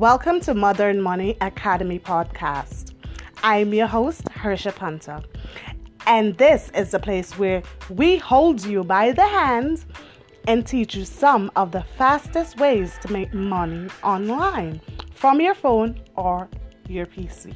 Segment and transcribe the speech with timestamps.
[0.00, 2.94] Welcome to Modern Money Academy podcast.
[3.42, 5.22] I'm your host, Harsha Panta,
[6.06, 9.84] and this is the place where we hold you by the hand
[10.48, 14.80] and teach you some of the fastest ways to make money online
[15.12, 16.48] from your phone or
[16.88, 17.54] your PC.